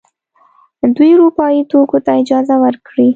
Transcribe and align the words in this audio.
دوی 0.95 1.11
اروپايي 1.15 1.61
توکو 1.71 1.97
ته 2.05 2.11
اجازه 2.21 2.55
ورکړي. 2.63 3.07